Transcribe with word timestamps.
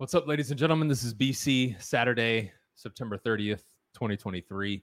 What's 0.00 0.14
up, 0.14 0.26
ladies 0.26 0.50
and 0.50 0.58
gentlemen? 0.58 0.88
This 0.88 1.04
is 1.04 1.12
BC 1.12 1.78
Saturday, 1.78 2.50
September 2.74 3.18
30th, 3.18 3.64
2023. 3.92 4.82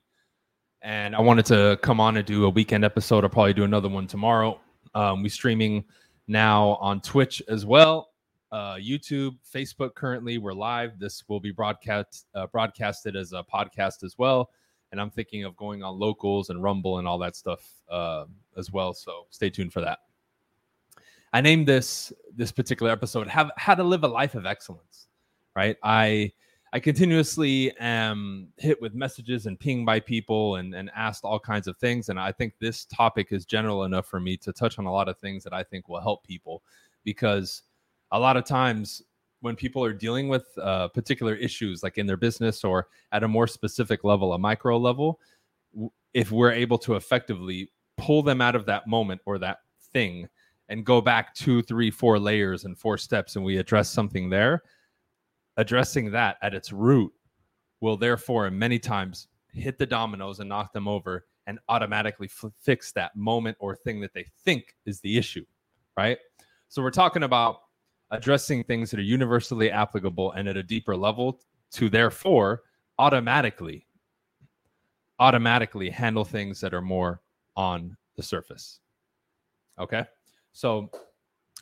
And 0.82 1.16
I 1.16 1.20
wanted 1.20 1.44
to 1.46 1.76
come 1.82 1.98
on 1.98 2.16
and 2.16 2.24
do 2.24 2.44
a 2.44 2.48
weekend 2.48 2.84
episode. 2.84 3.24
I'll 3.24 3.30
probably 3.30 3.52
do 3.52 3.64
another 3.64 3.88
one 3.88 4.06
tomorrow. 4.06 4.60
Um, 4.94 5.24
we 5.24 5.28
streaming 5.28 5.82
now 6.28 6.78
on 6.80 7.00
Twitch 7.00 7.42
as 7.48 7.66
well, 7.66 8.10
uh, 8.52 8.76
YouTube, 8.76 9.36
Facebook. 9.52 9.96
Currently, 9.96 10.38
we're 10.38 10.52
live. 10.52 11.00
This 11.00 11.24
will 11.26 11.40
be 11.40 11.50
broadcast 11.50 12.26
uh, 12.36 12.46
broadcasted 12.46 13.16
as 13.16 13.32
a 13.32 13.42
podcast 13.42 14.04
as 14.04 14.14
well. 14.18 14.50
And 14.92 15.00
I'm 15.00 15.10
thinking 15.10 15.42
of 15.42 15.56
going 15.56 15.82
on 15.82 15.98
locals 15.98 16.50
and 16.50 16.62
Rumble 16.62 16.98
and 16.98 17.08
all 17.08 17.18
that 17.18 17.34
stuff 17.34 17.68
uh, 17.90 18.26
as 18.56 18.70
well. 18.70 18.94
So 18.94 19.26
stay 19.30 19.50
tuned 19.50 19.72
for 19.72 19.80
that. 19.80 19.98
I 21.32 21.40
named 21.40 21.66
this 21.66 22.12
this 22.34 22.52
particular 22.52 22.90
episode 22.92 23.28
"Have 23.28 23.50
How 23.56 23.74
to 23.74 23.82
Live 23.82 24.04
a 24.04 24.08
Life 24.08 24.34
of 24.34 24.46
Excellence." 24.46 25.08
Right? 25.54 25.76
I 25.82 26.32
I 26.72 26.80
continuously 26.80 27.72
am 27.80 28.48
hit 28.58 28.80
with 28.80 28.94
messages 28.94 29.46
and 29.46 29.58
pinged 29.58 29.86
by 29.86 30.00
people 30.00 30.56
and, 30.56 30.74
and 30.74 30.90
asked 30.94 31.24
all 31.24 31.40
kinds 31.40 31.66
of 31.66 31.78
things. 31.78 32.10
And 32.10 32.20
I 32.20 32.30
think 32.30 32.54
this 32.60 32.84
topic 32.84 33.28
is 33.30 33.46
general 33.46 33.84
enough 33.84 34.06
for 34.06 34.20
me 34.20 34.36
to 34.38 34.52
touch 34.52 34.78
on 34.78 34.84
a 34.84 34.92
lot 34.92 35.08
of 35.08 35.18
things 35.18 35.42
that 35.44 35.54
I 35.54 35.62
think 35.62 35.88
will 35.88 36.00
help 36.00 36.24
people 36.24 36.62
because 37.04 37.62
a 38.12 38.18
lot 38.18 38.36
of 38.36 38.44
times 38.44 39.02
when 39.40 39.56
people 39.56 39.82
are 39.82 39.94
dealing 39.94 40.28
with 40.28 40.46
uh, 40.60 40.88
particular 40.88 41.34
issues, 41.34 41.82
like 41.82 41.96
in 41.96 42.06
their 42.06 42.16
business 42.16 42.64
or 42.64 42.88
at 43.12 43.22
a 43.22 43.28
more 43.28 43.46
specific 43.46 44.04
level, 44.04 44.34
a 44.34 44.38
micro 44.38 44.76
level, 44.76 45.20
if 46.12 46.30
we're 46.30 46.52
able 46.52 46.78
to 46.78 46.96
effectively 46.96 47.70
pull 47.96 48.22
them 48.22 48.40
out 48.40 48.56
of 48.56 48.66
that 48.66 48.86
moment 48.86 49.20
or 49.24 49.38
that 49.38 49.58
thing 49.92 50.28
and 50.68 50.84
go 50.84 51.00
back 51.00 51.34
two, 51.34 51.62
three, 51.62 51.90
four 51.90 52.18
layers 52.18 52.64
and 52.64 52.78
four 52.78 52.98
steps 52.98 53.36
and 53.36 53.44
we 53.44 53.56
address 53.58 53.90
something 53.90 54.28
there, 54.28 54.62
addressing 55.56 56.10
that 56.10 56.36
at 56.42 56.54
its 56.54 56.72
root 56.72 57.12
will 57.80 57.96
therefore 57.96 58.50
many 58.50 58.78
times 58.78 59.28
hit 59.52 59.78
the 59.78 59.86
dominoes 59.86 60.40
and 60.40 60.48
knock 60.48 60.72
them 60.72 60.86
over 60.86 61.26
and 61.46 61.58
automatically 61.68 62.28
f- 62.30 62.52
fix 62.60 62.92
that 62.92 63.16
moment 63.16 63.56
or 63.60 63.74
thing 63.74 64.00
that 64.00 64.12
they 64.12 64.26
think 64.44 64.74
is 64.84 65.00
the 65.00 65.16
issue, 65.16 65.44
right? 65.96 66.18
So 66.68 66.82
we're 66.82 66.90
talking 66.90 67.22
about 67.22 67.60
addressing 68.10 68.64
things 68.64 68.90
that 68.90 69.00
are 69.00 69.02
universally 69.02 69.70
applicable 69.70 70.32
and 70.32 70.48
at 70.48 70.56
a 70.56 70.62
deeper 70.62 70.96
level 70.96 71.40
to 71.72 71.88
therefore 71.88 72.62
automatically 72.98 73.86
automatically 75.20 75.90
handle 75.90 76.24
things 76.24 76.60
that 76.60 76.72
are 76.72 76.82
more 76.82 77.20
on 77.56 77.96
the 78.16 78.22
surface. 78.22 78.80
Okay? 79.78 80.04
So 80.58 80.90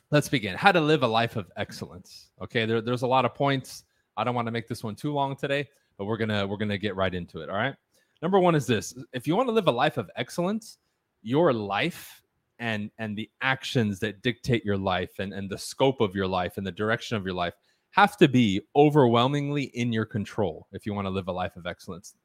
let's 0.09 0.27
begin. 0.27 0.55
How 0.55 0.71
to 0.71 0.81
live 0.81 1.03
a 1.03 1.07
life 1.07 1.35
of 1.35 1.51
excellence. 1.55 2.31
Okay, 2.41 2.65
there, 2.65 2.81
there's 2.81 3.03
a 3.03 3.07
lot 3.07 3.25
of 3.25 3.35
points. 3.35 3.83
I 4.17 4.23
don't 4.23 4.33
want 4.33 4.47
to 4.47 4.51
make 4.51 4.67
this 4.67 4.83
one 4.83 4.95
too 4.95 5.13
long 5.13 5.35
today, 5.35 5.67
but 5.99 6.05
we're 6.05 6.17
gonna 6.17 6.47
we're 6.47 6.57
gonna 6.57 6.79
get 6.79 6.95
right 6.95 7.13
into 7.13 7.41
it. 7.41 7.49
All 7.51 7.57
right. 7.57 7.75
Number 8.23 8.39
one 8.39 8.55
is 8.55 8.65
this: 8.65 8.95
if 9.13 9.27
you 9.27 9.35
want 9.35 9.49
to 9.49 9.53
live 9.53 9.67
a 9.67 9.71
life 9.71 9.97
of 9.97 10.09
excellence, 10.15 10.79
your 11.21 11.53
life 11.53 12.23
and 12.57 12.89
and 12.97 13.15
the 13.15 13.29
actions 13.41 13.99
that 13.99 14.23
dictate 14.23 14.65
your 14.65 14.77
life 14.77 15.19
and 15.19 15.31
and 15.31 15.47
the 15.47 15.59
scope 15.59 16.01
of 16.01 16.15
your 16.15 16.25
life 16.25 16.57
and 16.57 16.65
the 16.65 16.71
direction 16.71 17.17
of 17.17 17.23
your 17.23 17.35
life 17.35 17.53
have 17.91 18.17
to 18.17 18.27
be 18.27 18.63
overwhelmingly 18.75 19.65
in 19.75 19.93
your 19.93 20.05
control 20.05 20.65
if 20.71 20.87
you 20.87 20.95
want 20.95 21.05
to 21.05 21.11
live 21.11 21.27
a 21.27 21.31
life 21.31 21.55
of 21.55 21.67
excellence. 21.67 22.15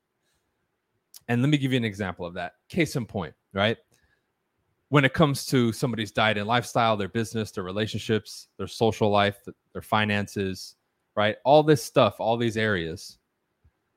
And 1.29 1.43
let 1.43 1.51
me 1.51 1.59
give 1.59 1.73
you 1.73 1.77
an 1.77 1.85
example 1.85 2.25
of 2.25 2.33
that. 2.33 2.55
Case 2.71 2.97
in 2.97 3.05
point, 3.05 3.35
right? 3.53 3.77
When 4.93 5.07
it 5.07 5.15
comes 5.15 5.47
to 5.47 5.73
somebody's 5.73 6.13
diet 6.13 6.37
and 6.37 6.47
lifestyle, 6.47 6.99
their 6.99 7.09
business, 7.09 7.51
their 7.51 7.65
relationships, 7.65 8.49
their 8.59 8.67
social 8.67 9.09
life, 9.09 9.39
their 9.73 9.81
finances, 9.81 10.75
right? 11.17 11.37
All 11.47 11.63
this 11.63 11.83
stuff, 11.83 12.17
all 12.19 12.37
these 12.37 12.59
areas, 12.59 13.17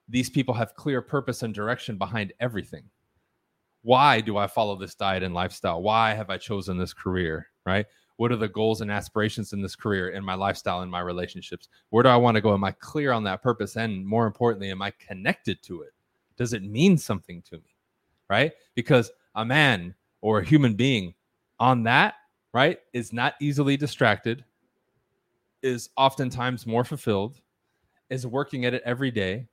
these 0.07 0.29
people 0.29 0.53
have 0.53 0.73
clear 0.73 1.01
purpose 1.01 1.43
and 1.43 1.53
direction 1.53 1.97
behind 1.97 2.31
everything. 2.39 2.85
Why 3.81 4.21
do 4.21 4.37
I 4.37 4.47
follow 4.47 4.77
this 4.77 4.95
diet 4.95 5.21
and 5.21 5.33
lifestyle? 5.33 5.81
Why 5.81 6.13
have 6.13 6.29
I 6.29 6.37
chosen 6.37 6.77
this 6.77 6.93
career, 6.93 7.47
right? 7.65 7.85
What 8.15 8.31
are 8.31 8.37
the 8.37 8.47
goals 8.47 8.79
and 8.79 8.89
aspirations 8.89 9.51
in 9.51 9.61
this 9.61 9.75
career, 9.75 10.11
in 10.11 10.23
my 10.23 10.35
lifestyle, 10.35 10.81
in 10.81 10.89
my 10.89 11.01
relationships? 11.01 11.67
Where 11.89 12.03
do 12.03 12.09
I 12.09 12.15
want 12.15 12.35
to 12.35 12.41
go? 12.41 12.53
Am 12.53 12.63
I 12.63 12.71
clear 12.71 13.11
on 13.11 13.25
that 13.25 13.43
purpose? 13.43 13.75
And 13.75 14.07
more 14.07 14.27
importantly, 14.27 14.71
am 14.71 14.81
I 14.81 14.93
connected 15.05 15.61
to 15.63 15.81
it? 15.81 15.91
Does 16.37 16.53
it 16.53 16.63
mean 16.63 16.97
something 16.97 17.41
to 17.49 17.57
me, 17.57 17.75
right? 18.29 18.53
Because 18.75 19.11
a 19.35 19.43
man 19.43 19.93
or 20.25 20.39
a 20.39 20.43
human 20.43 20.73
being 20.73 21.13
on 21.59 21.83
that, 21.83 22.15
right, 22.51 22.79
is 22.93 23.13
not 23.13 23.35
easily 23.39 23.77
distracted, 23.77 24.43
is 25.61 25.91
oftentimes 25.97 26.65
more 26.65 26.83
fulfilled, 26.83 27.39
is 28.09 28.25
working 28.25 28.65
at 28.65 28.73
it 28.73 28.81
every 28.85 29.11
day, 29.11 29.45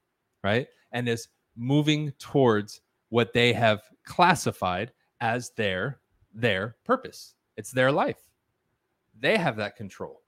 right, 0.43 0.67
and 0.93 1.07
is 1.07 1.29
moving 1.57 2.11
towards 2.13 2.81
what 3.11 3.35
they 3.35 3.53
have 3.53 3.83
classified 4.07 4.91
as 5.21 5.51
their 5.59 6.01
their 6.33 6.77
purpose. 6.85 7.35
It's 7.59 7.71
their 7.71 7.93
life. 7.93 8.31
They 9.21 9.37
have 9.37 9.57
that 9.57 9.77
control. 9.77 10.23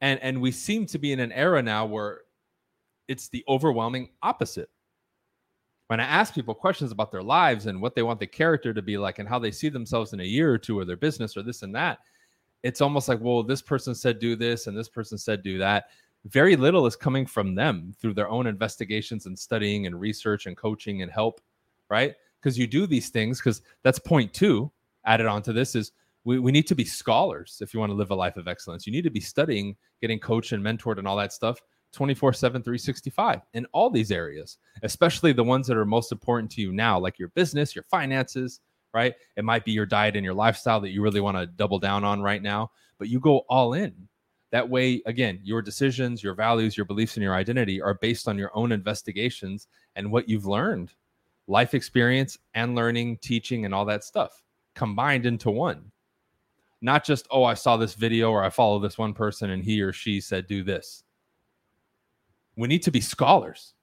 And 0.00 0.18
and 0.22 0.40
we 0.40 0.52
seem 0.52 0.86
to 0.86 0.98
be 0.98 1.12
in 1.12 1.20
an 1.20 1.32
era 1.32 1.62
now 1.62 1.84
where 1.84 2.20
it's 3.08 3.28
the 3.28 3.44
overwhelming 3.46 4.08
opposite 4.22 4.70
when 5.88 6.00
I 6.00 6.04
ask 6.04 6.34
people 6.34 6.54
questions 6.54 6.90
about 6.90 7.12
their 7.12 7.22
lives 7.22 7.66
and 7.66 7.80
what 7.80 7.94
they 7.94 8.02
want 8.02 8.18
the 8.18 8.26
character 8.26 8.74
to 8.74 8.82
be 8.82 8.98
like 8.98 9.18
and 9.18 9.28
how 9.28 9.38
they 9.38 9.50
see 9.50 9.68
themselves 9.68 10.12
in 10.12 10.20
a 10.20 10.24
year 10.24 10.52
or 10.52 10.58
two 10.58 10.78
or 10.78 10.84
their 10.84 10.96
business 10.96 11.36
or 11.36 11.42
this 11.42 11.62
and 11.62 11.74
that, 11.74 11.98
it's 12.62 12.80
almost 12.80 13.08
like, 13.08 13.20
well, 13.20 13.42
this 13.42 13.62
person 13.62 13.94
said 13.94 14.18
do 14.18 14.34
this 14.34 14.66
and 14.66 14.76
this 14.76 14.88
person 14.88 15.16
said 15.16 15.42
do 15.42 15.58
that. 15.58 15.86
Very 16.24 16.56
little 16.56 16.86
is 16.86 16.96
coming 16.96 17.24
from 17.24 17.54
them 17.54 17.94
through 18.00 18.14
their 18.14 18.28
own 18.28 18.48
investigations 18.48 19.26
and 19.26 19.38
studying 19.38 19.86
and 19.86 20.00
research 20.00 20.46
and 20.46 20.56
coaching 20.56 21.02
and 21.02 21.12
help, 21.12 21.40
right? 21.88 22.14
Because 22.40 22.58
you 22.58 22.66
do 22.66 22.86
these 22.86 23.10
things, 23.10 23.38
because 23.38 23.62
that's 23.84 24.00
point 24.00 24.32
two 24.32 24.70
added 25.04 25.26
onto 25.26 25.52
this 25.52 25.76
is 25.76 25.92
we, 26.24 26.40
we 26.40 26.50
need 26.50 26.66
to 26.66 26.74
be 26.74 26.84
scholars 26.84 27.58
if 27.60 27.72
you 27.72 27.78
want 27.78 27.90
to 27.90 27.94
live 27.94 28.10
a 28.10 28.14
life 28.14 28.36
of 28.36 28.48
excellence. 28.48 28.86
You 28.86 28.92
need 28.92 29.04
to 29.04 29.10
be 29.10 29.20
studying, 29.20 29.76
getting 30.00 30.18
coached 30.18 30.50
and 30.50 30.64
mentored 30.64 30.98
and 30.98 31.06
all 31.06 31.16
that 31.16 31.32
stuff 31.32 31.60
24 31.96 32.32
7 32.32 32.62
365 32.62 33.40
in 33.54 33.66
all 33.72 33.90
these 33.90 34.12
areas 34.12 34.58
especially 34.82 35.32
the 35.32 35.42
ones 35.42 35.66
that 35.66 35.76
are 35.76 35.84
most 35.84 36.12
important 36.12 36.50
to 36.50 36.60
you 36.60 36.72
now 36.72 36.98
like 36.98 37.18
your 37.18 37.28
business 37.30 37.74
your 37.74 37.84
finances 37.84 38.60
right? 38.96 39.14
It 39.36 39.44
might 39.44 39.66
be 39.66 39.72
your 39.72 39.84
diet 39.84 40.16
and 40.16 40.24
your 40.24 40.32
lifestyle 40.32 40.80
that 40.80 40.88
you 40.88 41.02
really 41.02 41.20
want 41.20 41.36
to 41.36 41.46
double 41.46 41.78
down 41.78 42.02
on 42.02 42.22
right 42.22 42.42
now 42.42 42.70
but 42.98 43.08
you 43.08 43.20
go 43.20 43.40
all 43.50 43.74
in. 43.74 43.94
That 44.52 44.70
way 44.70 45.02
again 45.04 45.38
your 45.42 45.60
decisions 45.60 46.22
your 46.22 46.34
values 46.34 46.78
your 46.78 46.86
beliefs 46.86 47.16
and 47.16 47.22
your 47.22 47.34
identity 47.34 47.82
are 47.82 47.92
based 47.92 48.26
on 48.26 48.38
your 48.38 48.50
own 48.54 48.72
investigations 48.72 49.68
and 49.96 50.10
what 50.10 50.30
you've 50.30 50.46
learned. 50.46 50.94
Life 51.46 51.74
experience 51.74 52.38
and 52.54 52.74
learning 52.74 53.18
teaching 53.18 53.66
and 53.66 53.74
all 53.74 53.84
that 53.84 54.02
stuff 54.02 54.42
combined 54.74 55.26
into 55.26 55.50
one. 55.50 55.92
Not 56.80 57.04
just 57.04 57.26
oh 57.30 57.44
i 57.44 57.52
saw 57.54 57.76
this 57.76 57.92
video 57.92 58.30
or 58.30 58.42
i 58.42 58.48
follow 58.48 58.78
this 58.78 58.96
one 58.96 59.12
person 59.12 59.50
and 59.50 59.62
he 59.62 59.82
or 59.82 59.92
she 59.92 60.22
said 60.22 60.46
do 60.46 60.62
this 60.62 61.04
we 62.56 62.68
need 62.68 62.82
to 62.82 62.90
be 62.90 63.00
scholars. 63.00 63.74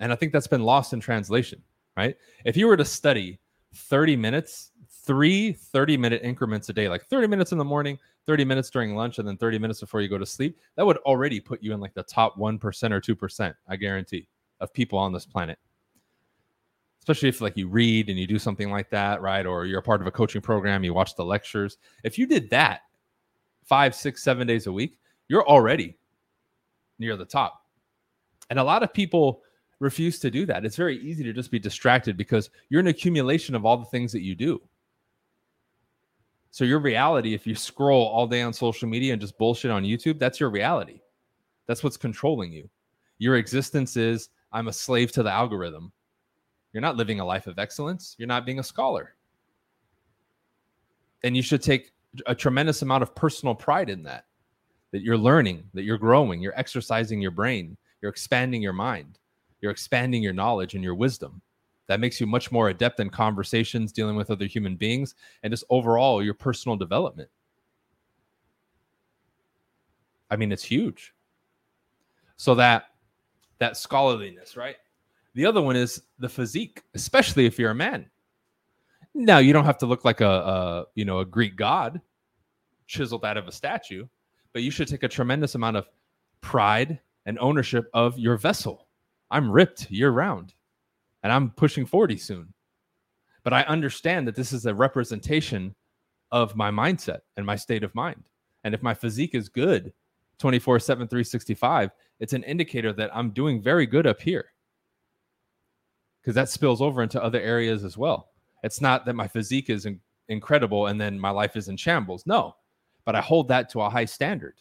And 0.00 0.12
I 0.12 0.16
think 0.16 0.32
that's 0.32 0.46
been 0.46 0.62
lost 0.62 0.92
in 0.92 1.00
translation, 1.00 1.62
right? 1.96 2.16
If 2.44 2.56
you 2.56 2.66
were 2.66 2.76
to 2.76 2.84
study 2.84 3.38
30 3.74 4.16
minutes, 4.16 4.72
three 4.88 5.52
30 5.52 5.96
minute 5.96 6.22
increments 6.22 6.68
a 6.68 6.72
day, 6.72 6.88
like 6.88 7.04
30 7.06 7.26
minutes 7.26 7.52
in 7.52 7.58
the 7.58 7.64
morning, 7.64 7.98
30 8.26 8.44
minutes 8.44 8.70
during 8.70 8.94
lunch, 8.94 9.18
and 9.18 9.26
then 9.26 9.36
30 9.36 9.58
minutes 9.58 9.80
before 9.80 10.00
you 10.00 10.08
go 10.08 10.18
to 10.18 10.26
sleep, 10.26 10.58
that 10.76 10.84
would 10.84 10.98
already 10.98 11.40
put 11.40 11.62
you 11.62 11.72
in 11.72 11.80
like 11.80 11.94
the 11.94 12.02
top 12.02 12.36
1% 12.36 12.62
or 12.92 13.00
2%, 13.00 13.54
I 13.68 13.76
guarantee, 13.76 14.26
of 14.60 14.72
people 14.72 14.98
on 14.98 15.12
this 15.12 15.26
planet. 15.26 15.58
Especially 17.00 17.28
if 17.28 17.40
like 17.40 17.56
you 17.56 17.68
read 17.68 18.08
and 18.08 18.18
you 18.18 18.26
do 18.26 18.38
something 18.38 18.70
like 18.70 18.90
that, 18.90 19.22
right? 19.22 19.46
Or 19.46 19.64
you're 19.64 19.78
a 19.80 19.82
part 19.82 20.00
of 20.00 20.06
a 20.06 20.10
coaching 20.10 20.42
program, 20.42 20.84
you 20.84 20.94
watch 20.94 21.16
the 21.16 21.24
lectures. 21.24 21.78
If 22.04 22.18
you 22.18 22.26
did 22.26 22.50
that 22.50 22.82
five, 23.64 23.94
six, 23.94 24.22
seven 24.22 24.46
days 24.46 24.66
a 24.66 24.72
week, 24.72 24.98
you're 25.28 25.46
already 25.46 25.96
near 27.00 27.16
the 27.16 27.24
top. 27.24 27.64
And 28.50 28.58
a 28.58 28.64
lot 28.64 28.82
of 28.82 28.92
people 28.92 29.42
refuse 29.80 30.18
to 30.20 30.30
do 30.30 30.46
that. 30.46 30.64
It's 30.64 30.76
very 30.76 30.98
easy 30.98 31.24
to 31.24 31.32
just 31.32 31.50
be 31.50 31.58
distracted 31.58 32.16
because 32.16 32.50
you're 32.68 32.80
an 32.80 32.86
accumulation 32.86 33.54
of 33.54 33.64
all 33.64 33.78
the 33.78 33.86
things 33.86 34.12
that 34.12 34.22
you 34.22 34.34
do. 34.34 34.60
So 36.52 36.64
your 36.64 36.80
reality, 36.80 37.32
if 37.32 37.46
you 37.46 37.54
scroll 37.54 38.06
all 38.06 38.26
day 38.26 38.42
on 38.42 38.52
social 38.52 38.88
media 38.88 39.12
and 39.12 39.20
just 39.20 39.38
bullshit 39.38 39.70
on 39.70 39.84
YouTube, 39.84 40.18
that's 40.18 40.38
your 40.38 40.50
reality. 40.50 41.00
That's 41.66 41.82
what's 41.82 41.96
controlling 41.96 42.52
you. 42.52 42.68
Your 43.18 43.36
existence 43.36 43.96
is 43.96 44.28
I'm 44.52 44.68
a 44.68 44.72
slave 44.72 45.12
to 45.12 45.22
the 45.22 45.30
algorithm. 45.30 45.92
You're 46.72 46.80
not 46.80 46.96
living 46.96 47.20
a 47.20 47.24
life 47.24 47.46
of 47.46 47.58
excellence. 47.58 48.16
You're 48.18 48.28
not 48.28 48.44
being 48.44 48.58
a 48.58 48.64
scholar. 48.64 49.14
And 51.22 51.36
you 51.36 51.42
should 51.42 51.62
take 51.62 51.92
a 52.26 52.34
tremendous 52.34 52.82
amount 52.82 53.04
of 53.04 53.14
personal 53.14 53.54
pride 53.54 53.88
in 53.88 54.02
that 54.04 54.24
that 54.92 55.02
you're 55.02 55.18
learning, 55.18 55.64
that 55.74 55.82
you're 55.82 55.98
growing, 55.98 56.40
you're 56.40 56.58
exercising 56.58 57.20
your 57.20 57.30
brain, 57.30 57.76
you're 58.02 58.10
expanding 58.10 58.62
your 58.62 58.72
mind, 58.72 59.18
you're 59.60 59.70
expanding 59.70 60.22
your 60.22 60.32
knowledge 60.32 60.74
and 60.74 60.82
your 60.82 60.94
wisdom. 60.94 61.40
That 61.86 62.00
makes 62.00 62.20
you 62.20 62.26
much 62.26 62.52
more 62.52 62.68
adept 62.68 63.00
in 63.00 63.10
conversations, 63.10 63.92
dealing 63.92 64.16
with 64.16 64.30
other 64.30 64.46
human 64.46 64.76
beings, 64.76 65.14
and 65.42 65.52
just 65.52 65.64
overall 65.70 66.22
your 66.22 66.34
personal 66.34 66.76
development. 66.76 67.28
I 70.30 70.36
mean, 70.36 70.52
it's 70.52 70.62
huge. 70.62 71.12
So 72.36 72.54
that 72.54 72.84
that 73.58 73.76
scholarliness, 73.76 74.56
right? 74.56 74.76
The 75.34 75.46
other 75.46 75.60
one 75.60 75.76
is 75.76 76.02
the 76.18 76.28
physique, 76.28 76.82
especially 76.94 77.46
if 77.46 77.58
you're 77.58 77.72
a 77.72 77.74
man. 77.74 78.08
Now 79.14 79.38
you 79.38 79.52
don't 79.52 79.64
have 79.64 79.78
to 79.78 79.86
look 79.86 80.04
like 80.04 80.20
a, 80.20 80.28
a 80.28 80.84
you 80.94 81.04
know 81.04 81.18
a 81.18 81.24
Greek 81.24 81.56
god 81.56 82.00
chiseled 82.86 83.24
out 83.24 83.36
of 83.36 83.46
a 83.48 83.52
statue, 83.52 84.06
but 84.52 84.62
you 84.62 84.70
should 84.70 84.88
take 84.88 85.02
a 85.02 85.08
tremendous 85.08 85.54
amount 85.54 85.76
of 85.76 85.88
pride 86.40 86.98
and 87.26 87.38
ownership 87.38 87.88
of 87.94 88.18
your 88.18 88.36
vessel. 88.36 88.88
I'm 89.30 89.50
ripped 89.50 89.90
year 89.90 90.10
round, 90.10 90.54
and 91.22 91.32
I'm 91.32 91.50
pushing 91.50 91.86
40 91.86 92.16
soon. 92.16 92.52
But 93.42 93.52
I 93.52 93.62
understand 93.62 94.26
that 94.28 94.34
this 94.34 94.52
is 94.52 94.66
a 94.66 94.74
representation 94.74 95.74
of 96.32 96.56
my 96.56 96.70
mindset 96.70 97.20
and 97.36 97.46
my 97.46 97.56
state 97.56 97.84
of 97.84 97.94
mind. 97.94 98.22
And 98.64 98.74
if 98.74 98.82
my 98.82 98.94
physique 98.94 99.34
is 99.34 99.48
good 99.48 99.92
24 100.38 100.78
7, 100.80 101.08
365, 101.08 101.90
it's 102.18 102.32
an 102.32 102.42
indicator 102.44 102.92
that 102.92 103.10
I'm 103.14 103.30
doing 103.30 103.62
very 103.62 103.86
good 103.86 104.06
up 104.06 104.20
here 104.20 104.52
because 106.20 106.34
that 106.34 106.48
spills 106.48 106.82
over 106.82 107.02
into 107.02 107.22
other 107.22 107.40
areas 107.40 107.84
as 107.84 107.96
well. 107.96 108.30
It's 108.62 108.80
not 108.80 109.06
that 109.06 109.14
my 109.14 109.26
physique 109.26 109.70
is 109.70 109.86
in- 109.86 110.00
incredible 110.28 110.88
and 110.88 111.00
then 111.00 111.18
my 111.18 111.30
life 111.30 111.56
is 111.56 111.68
in 111.68 111.76
shambles. 111.76 112.26
No, 112.26 112.56
but 113.10 113.16
I 113.16 113.22
hold 113.22 113.48
that 113.48 113.68
to 113.70 113.80
a 113.80 113.90
high 113.90 114.04
standard. 114.04 114.54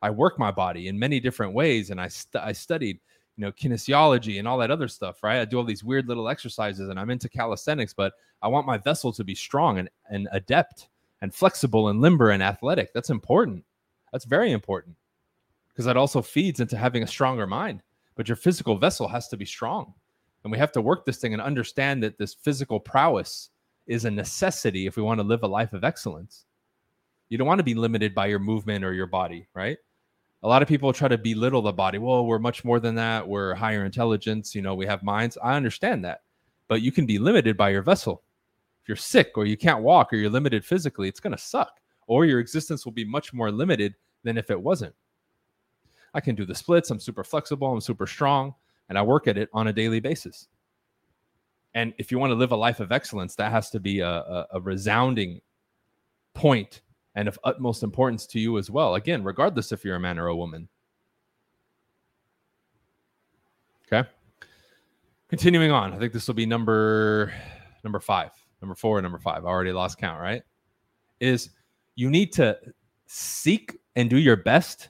I 0.00 0.08
work 0.08 0.38
my 0.38 0.50
body 0.50 0.88
in 0.88 0.98
many 0.98 1.20
different 1.20 1.52
ways 1.52 1.90
and 1.90 2.00
I, 2.00 2.08
st- 2.08 2.42
I 2.42 2.50
studied 2.50 2.98
you 3.36 3.42
know 3.42 3.52
kinesiology 3.52 4.38
and 4.38 4.48
all 4.48 4.56
that 4.56 4.70
other 4.70 4.88
stuff 4.88 5.22
right? 5.22 5.38
I 5.38 5.44
do 5.44 5.58
all 5.58 5.64
these 5.64 5.84
weird 5.84 6.08
little 6.08 6.26
exercises 6.26 6.88
and 6.88 6.98
i'm 6.98 7.10
into 7.10 7.28
calisthenics 7.28 7.92
but 7.92 8.14
i 8.40 8.48
want 8.48 8.66
my 8.66 8.78
vessel 8.78 9.12
to 9.12 9.22
be 9.22 9.34
strong 9.34 9.80
and, 9.80 9.90
and 10.08 10.28
adept 10.32 10.88
and 11.20 11.34
flexible 11.34 11.88
and 11.88 12.00
limber 12.00 12.30
and 12.30 12.42
athletic. 12.42 12.94
That's 12.94 13.10
important. 13.10 13.62
That's 14.12 14.24
very 14.24 14.52
important 14.52 14.96
because 15.68 15.84
that 15.84 15.98
also 15.98 16.22
feeds 16.22 16.60
into 16.60 16.78
having 16.78 17.02
a 17.02 17.06
stronger 17.06 17.46
mind. 17.46 17.82
But 18.14 18.28
your 18.28 18.36
physical 18.36 18.78
vessel 18.78 19.08
has 19.08 19.28
to 19.28 19.36
be 19.36 19.44
strong 19.44 19.92
and 20.42 20.50
we 20.50 20.56
have 20.56 20.72
to 20.72 20.80
work 20.80 21.04
this 21.04 21.18
thing 21.18 21.34
and 21.34 21.42
understand 21.42 22.02
that 22.02 22.16
this 22.16 22.32
physical 22.32 22.80
prowess 22.80 23.50
is 23.86 24.06
a 24.06 24.10
necessity 24.10 24.86
if 24.86 24.96
we 24.96 25.02
want 25.02 25.20
to 25.20 25.26
live 25.26 25.42
a 25.42 25.46
life 25.46 25.74
of 25.74 25.84
excellence 25.84 26.46
you 27.30 27.38
don't 27.38 27.46
want 27.46 27.58
to 27.58 27.64
be 27.64 27.74
limited 27.74 28.14
by 28.14 28.26
your 28.26 28.38
movement 28.38 28.84
or 28.84 28.92
your 28.92 29.06
body 29.06 29.48
right 29.54 29.78
a 30.42 30.48
lot 30.48 30.62
of 30.62 30.68
people 30.68 30.92
try 30.92 31.08
to 31.08 31.18
belittle 31.18 31.62
the 31.62 31.72
body. 31.72 31.98
Well, 31.98 32.24
we're 32.24 32.38
much 32.38 32.64
more 32.64 32.80
than 32.80 32.94
that. 32.94 33.28
We're 33.28 33.54
higher 33.54 33.84
intelligence. 33.84 34.54
You 34.54 34.62
know, 34.62 34.74
we 34.74 34.86
have 34.86 35.02
minds. 35.02 35.36
I 35.42 35.54
understand 35.54 36.04
that, 36.04 36.22
but 36.68 36.82
you 36.82 36.92
can 36.92 37.06
be 37.06 37.18
limited 37.18 37.56
by 37.56 37.70
your 37.70 37.82
vessel. 37.82 38.22
If 38.82 38.88
you're 38.88 38.96
sick 38.96 39.32
or 39.36 39.44
you 39.44 39.56
can't 39.56 39.82
walk 39.82 40.12
or 40.12 40.16
you're 40.16 40.30
limited 40.30 40.64
physically, 40.64 41.08
it's 41.08 41.20
going 41.20 41.36
to 41.36 41.42
suck, 41.42 41.80
or 42.06 42.24
your 42.24 42.40
existence 42.40 42.84
will 42.86 42.92
be 42.92 43.04
much 43.04 43.34
more 43.34 43.52
limited 43.52 43.94
than 44.22 44.38
if 44.38 44.50
it 44.50 44.60
wasn't. 44.60 44.94
I 46.14 46.20
can 46.20 46.34
do 46.34 46.46
the 46.46 46.54
splits. 46.54 46.90
I'm 46.90 46.98
super 46.98 47.22
flexible. 47.22 47.70
I'm 47.70 47.80
super 47.80 48.06
strong, 48.06 48.54
and 48.88 48.96
I 48.96 49.02
work 49.02 49.28
at 49.28 49.36
it 49.36 49.50
on 49.52 49.68
a 49.68 49.72
daily 49.72 50.00
basis. 50.00 50.48
And 51.74 51.92
if 51.98 52.10
you 52.10 52.18
want 52.18 52.30
to 52.30 52.34
live 52.34 52.50
a 52.50 52.56
life 52.56 52.80
of 52.80 52.90
excellence, 52.90 53.34
that 53.36 53.52
has 53.52 53.70
to 53.70 53.78
be 53.78 54.00
a, 54.00 54.08
a, 54.08 54.46
a 54.54 54.60
resounding 54.60 55.40
point 56.34 56.80
and 57.20 57.28
of 57.28 57.38
utmost 57.44 57.82
importance 57.82 58.26
to 58.26 58.40
you 58.40 58.56
as 58.56 58.70
well. 58.70 58.94
Again, 58.94 59.22
regardless 59.22 59.72
if 59.72 59.84
you're 59.84 59.96
a 59.96 60.00
man 60.00 60.18
or 60.18 60.28
a 60.28 60.34
woman. 60.36 60.66
Okay. 63.86 64.08
Continuing 65.28 65.70
on, 65.70 65.92
I 65.92 65.98
think 65.98 66.14
this 66.14 66.26
will 66.26 66.34
be 66.34 66.46
number 66.46 67.30
number 67.84 68.00
five, 68.00 68.30
number 68.62 68.74
four, 68.74 69.02
number 69.02 69.18
five. 69.18 69.44
I 69.44 69.48
already 69.48 69.72
lost 69.72 69.98
count, 69.98 70.18
right? 70.18 70.42
Is 71.20 71.50
you 71.94 72.08
need 72.08 72.32
to 72.32 72.58
seek 73.04 73.76
and 73.96 74.08
do 74.08 74.16
your 74.16 74.36
best 74.36 74.88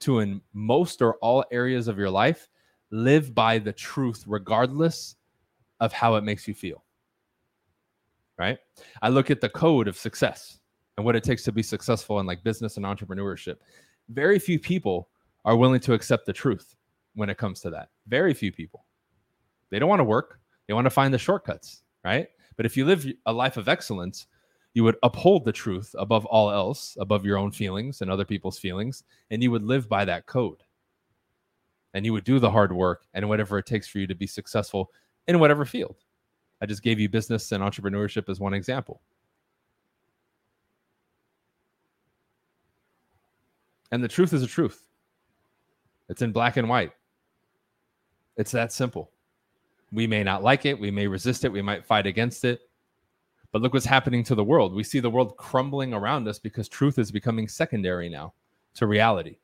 to, 0.00 0.18
in 0.18 0.42
most 0.52 1.00
or 1.00 1.14
all 1.22 1.46
areas 1.50 1.88
of 1.88 1.96
your 1.96 2.10
life, 2.10 2.50
live 2.90 3.34
by 3.34 3.58
the 3.58 3.72
truth, 3.72 4.22
regardless 4.26 5.16
of 5.80 5.94
how 5.94 6.16
it 6.16 6.24
makes 6.24 6.46
you 6.46 6.52
feel. 6.52 6.84
Right? 8.38 8.58
I 9.00 9.08
look 9.08 9.30
at 9.30 9.40
the 9.40 9.48
code 9.48 9.88
of 9.88 9.96
success 9.96 10.59
and 11.00 11.06
what 11.06 11.16
it 11.16 11.24
takes 11.24 11.42
to 11.42 11.50
be 11.50 11.62
successful 11.62 12.20
in 12.20 12.26
like 12.26 12.44
business 12.44 12.76
and 12.76 12.84
entrepreneurship. 12.84 13.56
Very 14.10 14.38
few 14.38 14.58
people 14.58 15.08
are 15.46 15.56
willing 15.56 15.80
to 15.80 15.94
accept 15.94 16.26
the 16.26 16.32
truth 16.32 16.76
when 17.14 17.30
it 17.30 17.38
comes 17.38 17.62
to 17.62 17.70
that. 17.70 17.88
Very 18.06 18.34
few 18.34 18.52
people. 18.52 18.84
They 19.70 19.78
don't 19.78 19.88
want 19.88 20.00
to 20.00 20.04
work, 20.04 20.40
they 20.68 20.74
want 20.74 20.84
to 20.84 20.90
find 20.90 21.14
the 21.14 21.18
shortcuts, 21.18 21.84
right? 22.04 22.28
But 22.58 22.66
if 22.66 22.76
you 22.76 22.84
live 22.84 23.06
a 23.24 23.32
life 23.32 23.56
of 23.56 23.66
excellence, 23.66 24.26
you 24.74 24.84
would 24.84 24.96
uphold 25.02 25.46
the 25.46 25.52
truth 25.52 25.96
above 25.98 26.26
all 26.26 26.50
else, 26.50 26.98
above 27.00 27.24
your 27.24 27.38
own 27.38 27.50
feelings 27.50 28.02
and 28.02 28.10
other 28.10 28.26
people's 28.26 28.58
feelings, 28.58 29.02
and 29.30 29.42
you 29.42 29.50
would 29.50 29.62
live 29.62 29.88
by 29.88 30.04
that 30.04 30.26
code. 30.26 30.62
And 31.94 32.04
you 32.04 32.12
would 32.12 32.24
do 32.24 32.38
the 32.38 32.50
hard 32.50 32.72
work 32.72 33.06
and 33.14 33.26
whatever 33.26 33.56
it 33.56 33.64
takes 33.64 33.88
for 33.88 34.00
you 34.00 34.06
to 34.06 34.14
be 34.14 34.26
successful 34.26 34.90
in 35.28 35.40
whatever 35.40 35.64
field. 35.64 35.96
I 36.60 36.66
just 36.66 36.82
gave 36.82 37.00
you 37.00 37.08
business 37.08 37.52
and 37.52 37.64
entrepreneurship 37.64 38.28
as 38.28 38.38
one 38.38 38.52
example. 38.52 39.00
And 43.92 44.02
the 44.02 44.08
truth 44.08 44.32
is 44.32 44.42
a 44.42 44.46
truth. 44.46 44.84
It's 46.08 46.22
in 46.22 46.32
black 46.32 46.56
and 46.56 46.68
white. 46.68 46.92
It's 48.36 48.52
that 48.52 48.72
simple. 48.72 49.10
We 49.92 50.06
may 50.06 50.22
not 50.22 50.42
like 50.42 50.66
it. 50.66 50.78
We 50.78 50.90
may 50.90 51.06
resist 51.06 51.44
it. 51.44 51.52
We 51.52 51.62
might 51.62 51.84
fight 51.84 52.06
against 52.06 52.44
it. 52.44 52.60
But 53.52 53.62
look 53.62 53.74
what's 53.74 53.86
happening 53.86 54.22
to 54.24 54.34
the 54.34 54.44
world. 54.44 54.74
We 54.74 54.84
see 54.84 55.00
the 55.00 55.10
world 55.10 55.36
crumbling 55.36 55.92
around 55.92 56.28
us 56.28 56.38
because 56.38 56.68
truth 56.68 56.98
is 56.98 57.10
becoming 57.10 57.48
secondary 57.48 58.08
now 58.08 58.32
to 58.74 58.86
reality 58.86 59.36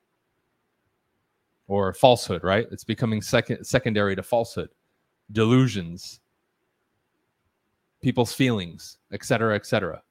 or 1.66 1.92
falsehood, 1.92 2.44
right? 2.44 2.66
It's 2.70 2.84
becoming 2.84 3.20
second 3.20 3.64
secondary 3.64 4.14
to 4.14 4.22
falsehood, 4.22 4.70
delusions, 5.32 6.20
people's 8.00 8.32
feelings, 8.32 8.98
etc., 9.10 9.56
etc. 9.56 10.02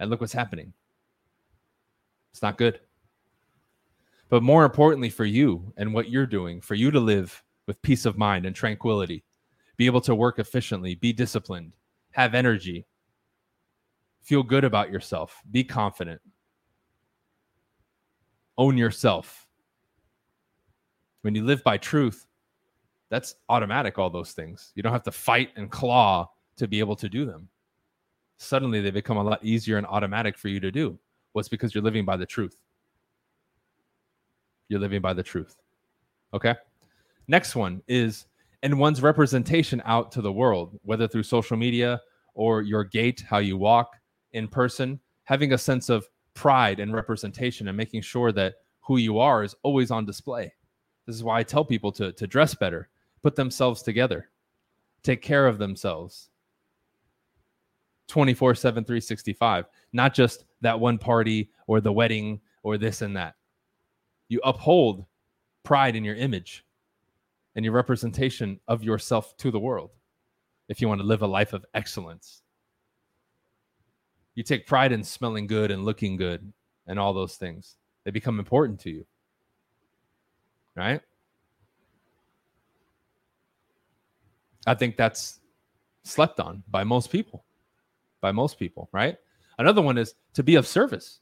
And 0.00 0.10
look 0.10 0.20
what's 0.20 0.32
happening. 0.32 0.72
It's 2.32 2.42
not 2.42 2.58
good 2.58 2.80
but 4.30 4.44
more 4.44 4.64
importantly 4.64 5.10
for 5.10 5.24
you 5.24 5.72
and 5.76 5.92
what 5.92 6.08
you're 6.08 6.24
doing, 6.24 6.60
for 6.60 6.76
you 6.76 6.90
to 6.92 7.00
live 7.00 7.42
with 7.66 7.82
peace 7.82 8.06
of 8.06 8.16
mind 8.16 8.46
and 8.46 8.54
tranquility, 8.54 9.24
be 9.76 9.86
able 9.86 10.00
to 10.00 10.14
work 10.14 10.38
efficiently, 10.38 10.94
be 10.94 11.12
disciplined, 11.12 11.72
have 12.12 12.34
energy, 12.34 12.86
feel 14.22 14.44
good 14.44 14.62
about 14.62 14.90
yourself, 14.90 15.42
be 15.50 15.64
confident, 15.64 16.20
own 18.56 18.78
yourself. 18.78 19.48
When 21.22 21.34
you 21.34 21.44
live 21.44 21.64
by 21.64 21.76
truth, 21.76 22.26
that's 23.10 23.34
automatic, 23.48 23.98
all 23.98 24.10
those 24.10 24.30
things. 24.30 24.70
You 24.76 24.84
don't 24.84 24.92
have 24.92 25.02
to 25.02 25.12
fight 25.12 25.50
and 25.56 25.68
claw 25.70 26.30
to 26.56 26.68
be 26.68 26.78
able 26.78 26.96
to 26.96 27.08
do 27.08 27.26
them. 27.26 27.48
Suddenly 28.36 28.80
they 28.80 28.92
become 28.92 29.16
a 29.16 29.24
lot 29.24 29.44
easier 29.44 29.76
and 29.76 29.86
automatic 29.86 30.38
for 30.38 30.48
you 30.48 30.60
to 30.60 30.70
do. 30.70 30.98
What's 31.32 31.48
because 31.48 31.74
you're 31.74 31.84
living 31.84 32.04
by 32.04 32.16
the 32.16 32.26
truth 32.26 32.56
you're 34.70 34.80
living 34.80 35.02
by 35.02 35.12
the 35.12 35.22
truth. 35.22 35.56
Okay. 36.32 36.54
Next 37.28 37.54
one 37.54 37.82
is 37.88 38.26
and 38.62 38.78
one's 38.78 39.02
representation 39.02 39.82
out 39.84 40.12
to 40.12 40.22
the 40.22 40.32
world, 40.32 40.78
whether 40.82 41.08
through 41.08 41.24
social 41.24 41.56
media 41.56 42.00
or 42.34 42.62
your 42.62 42.84
gait, 42.84 43.24
how 43.28 43.38
you 43.38 43.56
walk 43.56 43.96
in 44.32 44.46
person, 44.46 45.00
having 45.24 45.52
a 45.52 45.58
sense 45.58 45.88
of 45.88 46.06
pride 46.34 46.78
and 46.78 46.92
representation 46.92 47.68
and 47.68 47.76
making 47.76 48.02
sure 48.02 48.32
that 48.32 48.54
who 48.80 48.98
you 48.98 49.18
are 49.18 49.42
is 49.42 49.54
always 49.62 49.90
on 49.90 50.06
display. 50.06 50.52
This 51.06 51.16
is 51.16 51.24
why 51.24 51.40
I 51.40 51.42
tell 51.42 51.64
people 51.64 51.90
to, 51.92 52.12
to 52.12 52.26
dress 52.26 52.54
better, 52.54 52.88
put 53.22 53.34
themselves 53.34 53.82
together, 53.82 54.30
take 55.02 55.22
care 55.22 55.46
of 55.46 55.58
themselves 55.58 56.30
24 58.08 58.54
7, 58.54 58.84
365, 58.84 59.66
not 59.92 60.14
just 60.14 60.44
that 60.60 60.78
one 60.78 60.98
party 60.98 61.50
or 61.66 61.80
the 61.80 61.92
wedding 61.92 62.40
or 62.62 62.76
this 62.76 63.02
and 63.02 63.16
that 63.16 63.34
you 64.30 64.40
uphold 64.44 65.04
pride 65.64 65.96
in 65.96 66.04
your 66.04 66.14
image 66.14 66.64
and 67.54 67.64
your 67.64 67.74
representation 67.74 68.58
of 68.68 68.82
yourself 68.82 69.36
to 69.36 69.50
the 69.50 69.58
world 69.58 69.90
if 70.68 70.80
you 70.80 70.88
want 70.88 71.00
to 71.00 71.06
live 71.06 71.20
a 71.20 71.26
life 71.26 71.52
of 71.52 71.66
excellence. 71.74 72.42
You 74.36 74.44
take 74.44 74.66
pride 74.66 74.92
in 74.92 75.02
smelling 75.02 75.48
good 75.48 75.72
and 75.72 75.84
looking 75.84 76.16
good 76.16 76.52
and 76.86 76.98
all 76.98 77.12
those 77.12 77.34
things. 77.34 77.76
They 78.04 78.12
become 78.12 78.38
important 78.38 78.78
to 78.80 78.90
you. 78.90 79.04
Right? 80.76 81.00
I 84.64 84.74
think 84.74 84.96
that's 84.96 85.40
slept 86.04 86.38
on 86.38 86.62
by 86.70 86.84
most 86.84 87.10
people. 87.10 87.44
By 88.20 88.30
most 88.30 88.58
people, 88.58 88.88
right? 88.92 89.16
Another 89.58 89.82
one 89.82 89.98
is 89.98 90.14
to 90.34 90.42
be 90.44 90.54
of 90.54 90.66
service 90.66 91.20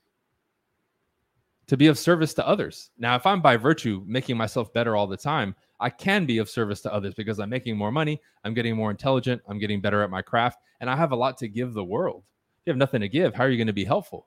to 1.68 1.76
be 1.76 1.86
of 1.86 1.98
service 1.98 2.34
to 2.34 2.46
others. 2.46 2.90
Now, 2.98 3.14
if 3.14 3.26
I'm 3.26 3.40
by 3.40 3.56
virtue 3.56 4.02
making 4.06 4.36
myself 4.36 4.72
better 4.72 4.96
all 4.96 5.06
the 5.06 5.16
time, 5.16 5.54
I 5.80 5.90
can 5.90 6.26
be 6.26 6.38
of 6.38 6.50
service 6.50 6.80
to 6.80 6.92
others 6.92 7.14
because 7.14 7.38
I'm 7.38 7.50
making 7.50 7.76
more 7.76 7.92
money, 7.92 8.20
I'm 8.42 8.54
getting 8.54 8.74
more 8.74 8.90
intelligent, 8.90 9.42
I'm 9.46 9.58
getting 9.58 9.80
better 9.80 10.02
at 10.02 10.10
my 10.10 10.22
craft, 10.22 10.58
and 10.80 10.90
I 10.90 10.96
have 10.96 11.12
a 11.12 11.16
lot 11.16 11.36
to 11.38 11.48
give 11.48 11.74
the 11.74 11.84
world. 11.84 12.24
If 12.60 12.66
you 12.66 12.70
have 12.72 12.78
nothing 12.78 13.02
to 13.02 13.08
give, 13.08 13.34
how 13.34 13.44
are 13.44 13.50
you 13.50 13.58
going 13.58 13.68
to 13.68 13.72
be 13.72 13.84
helpful? 13.84 14.26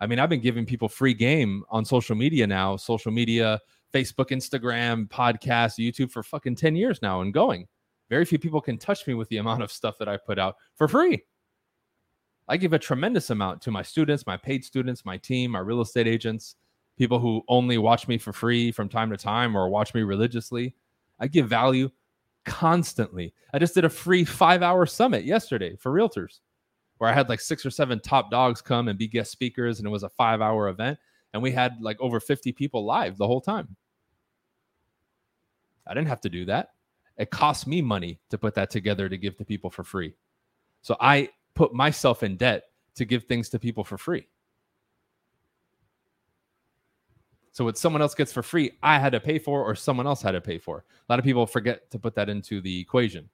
I 0.00 0.06
mean, 0.06 0.18
I've 0.18 0.28
been 0.28 0.40
giving 0.40 0.66
people 0.66 0.88
free 0.88 1.14
game 1.14 1.64
on 1.70 1.84
social 1.84 2.14
media 2.14 2.46
now, 2.46 2.76
social 2.76 3.10
media, 3.10 3.58
Facebook, 3.92 4.26
Instagram, 4.26 5.08
podcast, 5.08 5.78
YouTube 5.78 6.10
for 6.10 6.22
fucking 6.22 6.56
10 6.56 6.76
years 6.76 7.00
now 7.00 7.22
and 7.22 7.32
going. 7.32 7.66
Very 8.10 8.26
few 8.26 8.38
people 8.38 8.60
can 8.60 8.76
touch 8.76 9.06
me 9.06 9.14
with 9.14 9.28
the 9.28 9.38
amount 9.38 9.62
of 9.62 9.72
stuff 9.72 9.96
that 9.98 10.08
I 10.08 10.18
put 10.18 10.38
out 10.38 10.56
for 10.76 10.88
free. 10.88 11.24
I 12.48 12.56
give 12.56 12.72
a 12.72 12.78
tremendous 12.78 13.30
amount 13.30 13.62
to 13.62 13.70
my 13.70 13.82
students, 13.82 14.26
my 14.26 14.36
paid 14.36 14.64
students, 14.64 15.04
my 15.04 15.16
team, 15.16 15.52
my 15.52 15.60
real 15.60 15.80
estate 15.80 16.06
agents, 16.06 16.56
people 16.98 17.18
who 17.18 17.42
only 17.48 17.78
watch 17.78 18.06
me 18.06 18.18
for 18.18 18.32
free 18.32 18.70
from 18.70 18.88
time 18.88 19.10
to 19.10 19.16
time 19.16 19.56
or 19.56 19.68
watch 19.68 19.94
me 19.94 20.02
religiously. 20.02 20.74
I 21.18 21.26
give 21.26 21.48
value 21.48 21.90
constantly. 22.44 23.32
I 23.52 23.58
just 23.58 23.74
did 23.74 23.84
a 23.84 23.90
free 23.90 24.24
five 24.24 24.62
hour 24.62 24.84
summit 24.86 25.24
yesterday 25.24 25.76
for 25.76 25.92
realtors 25.92 26.40
where 26.98 27.10
I 27.10 27.14
had 27.14 27.28
like 27.28 27.40
six 27.40 27.64
or 27.64 27.70
seven 27.70 28.00
top 28.00 28.30
dogs 28.30 28.60
come 28.60 28.88
and 28.88 28.98
be 28.98 29.08
guest 29.08 29.32
speakers, 29.32 29.78
and 29.78 29.86
it 29.86 29.90
was 29.90 30.02
a 30.02 30.08
five 30.10 30.40
hour 30.40 30.68
event. 30.68 30.98
And 31.32 31.42
we 31.42 31.50
had 31.50 31.80
like 31.80 32.00
over 32.00 32.20
50 32.20 32.52
people 32.52 32.84
live 32.84 33.16
the 33.16 33.26
whole 33.26 33.40
time. 33.40 33.74
I 35.86 35.94
didn't 35.94 36.08
have 36.08 36.20
to 36.22 36.28
do 36.28 36.44
that. 36.46 36.70
It 37.16 37.30
cost 37.30 37.66
me 37.66 37.82
money 37.82 38.20
to 38.30 38.38
put 38.38 38.54
that 38.54 38.70
together 38.70 39.08
to 39.08 39.16
give 39.16 39.36
to 39.36 39.44
people 39.44 39.70
for 39.70 39.84
free. 39.84 40.14
So 40.82 40.96
I 41.00 41.30
put 41.54 41.72
myself 41.72 42.22
in 42.22 42.36
debt 42.36 42.64
to 42.96 43.04
give 43.04 43.24
things 43.24 43.48
to 43.50 43.58
people 43.58 43.84
for 43.84 43.98
free. 43.98 44.26
So 47.52 47.64
what 47.64 47.78
someone 47.78 48.02
else 48.02 48.14
gets 48.14 48.32
for 48.32 48.42
free, 48.42 48.72
I 48.82 48.98
had 48.98 49.12
to 49.12 49.20
pay 49.20 49.38
for, 49.38 49.62
or 49.62 49.76
someone 49.76 50.08
else 50.08 50.20
had 50.20 50.32
to 50.32 50.40
pay 50.40 50.58
for. 50.58 50.78
A 51.08 51.12
lot 51.12 51.20
of 51.20 51.24
people 51.24 51.46
forget 51.46 51.88
to 51.92 52.00
put 52.00 52.16
that 52.16 52.28
into 52.28 52.60
the 52.60 52.80
equation. 52.80 53.28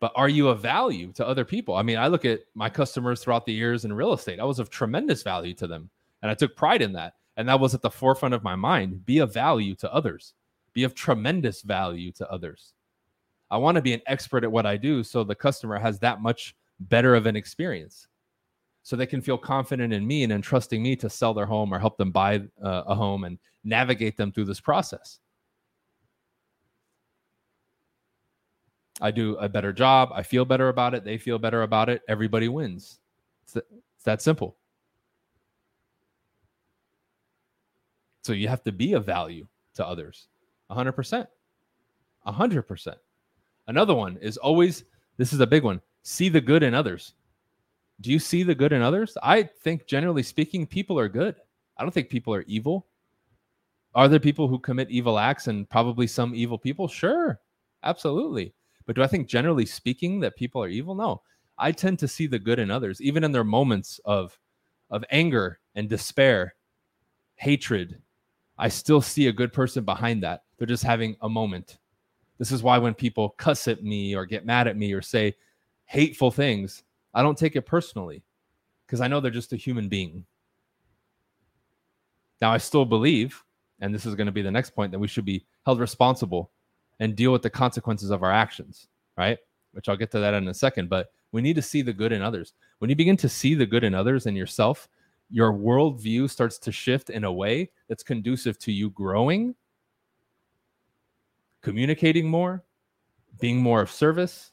But 0.00 0.12
are 0.14 0.28
you 0.28 0.48
of 0.48 0.60
value 0.60 1.12
to 1.14 1.26
other 1.26 1.44
people? 1.44 1.74
I 1.74 1.82
mean, 1.82 1.98
I 1.98 2.06
look 2.06 2.24
at 2.24 2.42
my 2.54 2.70
customers 2.70 3.20
throughout 3.20 3.46
the 3.46 3.52
years 3.52 3.84
in 3.84 3.92
real 3.92 4.12
estate. 4.12 4.38
I 4.38 4.44
was 4.44 4.60
of 4.60 4.70
tremendous 4.70 5.24
value 5.24 5.54
to 5.54 5.66
them, 5.66 5.90
and 6.22 6.30
I 6.30 6.34
took 6.34 6.54
pride 6.54 6.82
in 6.82 6.92
that. 6.92 7.14
And 7.36 7.48
that 7.48 7.58
was 7.58 7.74
at 7.74 7.82
the 7.82 7.90
forefront 7.90 8.34
of 8.34 8.44
my 8.44 8.54
mind. 8.54 9.04
Be 9.06 9.18
of 9.18 9.34
value 9.34 9.74
to 9.76 9.92
others. 9.92 10.34
Be 10.72 10.84
of 10.84 10.94
tremendous 10.94 11.62
value 11.62 12.12
to 12.12 12.30
others. 12.30 12.74
I 13.50 13.56
want 13.56 13.76
to 13.76 13.82
be 13.82 13.94
an 13.94 14.02
expert 14.06 14.44
at 14.44 14.52
what 14.52 14.66
I 14.66 14.76
do 14.76 15.02
so 15.02 15.24
the 15.24 15.34
customer 15.34 15.78
has 15.78 15.98
that 16.00 16.20
much 16.20 16.54
better 16.80 17.14
of 17.14 17.26
an 17.26 17.36
experience 17.36 18.06
so 18.82 18.96
they 18.96 19.06
can 19.06 19.20
feel 19.20 19.38
confident 19.38 19.92
in 19.92 20.06
me 20.06 20.22
and 20.22 20.32
in 20.32 20.40
trusting 20.40 20.82
me 20.82 20.96
to 20.96 21.10
sell 21.10 21.34
their 21.34 21.46
home 21.46 21.72
or 21.72 21.78
help 21.78 21.98
them 21.98 22.10
buy 22.10 22.36
uh, 22.62 22.84
a 22.86 22.94
home 22.94 23.24
and 23.24 23.38
navigate 23.64 24.16
them 24.16 24.32
through 24.32 24.46
this 24.46 24.60
process. 24.60 25.18
I 29.00 29.10
do 29.10 29.36
a 29.36 29.48
better 29.48 29.72
job. 29.72 30.10
I 30.12 30.22
feel 30.22 30.44
better 30.44 30.68
about 30.68 30.94
it. 30.94 31.04
They 31.04 31.18
feel 31.18 31.38
better 31.38 31.62
about 31.62 31.88
it. 31.88 32.02
Everybody 32.08 32.48
wins. 32.48 32.98
It's, 33.44 33.52
th- 33.52 33.66
it's 33.94 34.04
that 34.04 34.22
simple. 34.22 34.56
So 38.22 38.32
you 38.32 38.48
have 38.48 38.62
to 38.64 38.72
be 38.72 38.94
of 38.94 39.06
value 39.06 39.46
to 39.74 39.86
others 39.86 40.28
100%. 40.70 41.26
100%. 42.26 42.94
Another 43.68 43.94
one 43.94 44.16
is 44.20 44.36
always 44.36 44.84
this 45.16 45.32
is 45.32 45.40
a 45.40 45.46
big 45.46 45.62
one 45.62 45.80
see 46.02 46.28
the 46.28 46.40
good 46.40 46.62
in 46.62 46.74
others 46.74 47.14
do 48.00 48.12
you 48.12 48.18
see 48.18 48.42
the 48.42 48.54
good 48.54 48.72
in 48.72 48.82
others? 48.82 49.16
I 49.22 49.42
think 49.42 49.86
generally 49.86 50.22
speaking, 50.22 50.66
people 50.66 50.98
are 50.98 51.08
good. 51.08 51.34
I 51.76 51.82
don't 51.82 51.90
think 51.92 52.08
people 52.08 52.32
are 52.32 52.44
evil. 52.46 52.86
Are 53.94 54.08
there 54.08 54.20
people 54.20 54.46
who 54.46 54.58
commit 54.58 54.90
evil 54.90 55.18
acts 55.18 55.48
and 55.48 55.68
probably 55.68 56.06
some 56.06 56.34
evil 56.34 56.58
people? 56.58 56.86
Sure, 56.86 57.40
absolutely. 57.82 58.54
But 58.86 58.94
do 58.96 59.02
I 59.02 59.08
think 59.08 59.28
generally 59.28 59.66
speaking 59.66 60.20
that 60.20 60.36
people 60.36 60.62
are 60.62 60.68
evil? 60.68 60.94
No. 60.94 61.22
I 61.58 61.72
tend 61.72 61.98
to 61.98 62.08
see 62.08 62.28
the 62.28 62.38
good 62.38 62.60
in 62.60 62.70
others, 62.70 63.00
even 63.00 63.24
in 63.24 63.32
their 63.32 63.44
moments 63.44 64.00
of 64.04 64.38
of 64.90 65.04
anger 65.10 65.58
and 65.74 65.88
despair, 65.88 66.54
hatred. 67.34 68.00
I 68.56 68.68
still 68.68 69.02
see 69.02 69.26
a 69.26 69.32
good 69.32 69.52
person 69.52 69.84
behind 69.84 70.22
that. 70.22 70.44
They're 70.56 70.66
just 70.66 70.84
having 70.84 71.16
a 71.20 71.28
moment. 71.28 71.78
This 72.38 72.52
is 72.52 72.62
why 72.62 72.78
when 72.78 72.94
people 72.94 73.30
cuss 73.30 73.68
at 73.68 73.82
me 73.82 74.14
or 74.14 74.24
get 74.24 74.46
mad 74.46 74.68
at 74.68 74.76
me 74.76 74.92
or 74.92 75.02
say 75.02 75.34
hateful 75.86 76.30
things, 76.30 76.84
I 77.14 77.22
don't 77.22 77.36
take 77.36 77.56
it 77.56 77.66
personally 77.66 78.22
because 78.86 79.00
I 79.00 79.08
know 79.08 79.20
they're 79.20 79.30
just 79.30 79.52
a 79.52 79.56
human 79.56 79.88
being. 79.88 80.24
Now, 82.40 82.52
I 82.52 82.58
still 82.58 82.84
believe, 82.84 83.42
and 83.80 83.92
this 83.92 84.06
is 84.06 84.14
going 84.14 84.26
to 84.26 84.32
be 84.32 84.42
the 84.42 84.50
next 84.50 84.70
point, 84.70 84.92
that 84.92 84.98
we 84.98 85.08
should 85.08 85.24
be 85.24 85.44
held 85.66 85.80
responsible 85.80 86.50
and 87.00 87.16
deal 87.16 87.32
with 87.32 87.42
the 87.42 87.50
consequences 87.50 88.10
of 88.10 88.22
our 88.22 88.32
actions, 88.32 88.88
right? 89.16 89.38
Which 89.72 89.88
I'll 89.88 89.96
get 89.96 90.10
to 90.12 90.20
that 90.20 90.34
in 90.34 90.46
a 90.48 90.54
second. 90.54 90.88
But 90.88 91.10
we 91.32 91.42
need 91.42 91.56
to 91.56 91.62
see 91.62 91.82
the 91.82 91.92
good 91.92 92.12
in 92.12 92.22
others. 92.22 92.54
When 92.78 92.90
you 92.90 92.96
begin 92.96 93.16
to 93.18 93.28
see 93.28 93.54
the 93.54 93.66
good 93.66 93.84
in 93.84 93.94
others 93.94 94.26
and 94.26 94.36
yourself, 94.36 94.88
your 95.30 95.52
worldview 95.52 96.30
starts 96.30 96.58
to 96.60 96.72
shift 96.72 97.10
in 97.10 97.24
a 97.24 97.32
way 97.32 97.70
that's 97.88 98.02
conducive 98.02 98.58
to 98.60 98.72
you 98.72 98.90
growing, 98.90 99.54
communicating 101.68 102.28
more, 102.28 102.64
being 103.40 103.58
more 103.58 103.82
of 103.82 103.90
service, 103.90 104.52